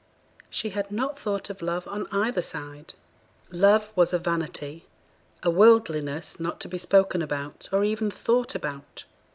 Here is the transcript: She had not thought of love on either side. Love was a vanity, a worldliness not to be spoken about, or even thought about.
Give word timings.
She 0.49 0.71
had 0.71 0.89
not 0.91 1.19
thought 1.19 1.51
of 1.51 1.61
love 1.61 1.87
on 1.87 2.07
either 2.11 2.41
side. 2.41 2.95
Love 3.51 3.91
was 3.95 4.13
a 4.13 4.17
vanity, 4.17 4.87
a 5.43 5.51
worldliness 5.51 6.39
not 6.39 6.59
to 6.61 6.67
be 6.67 6.79
spoken 6.79 7.21
about, 7.21 7.69
or 7.71 7.83
even 7.83 8.09
thought 8.09 8.55
about. 8.55 9.03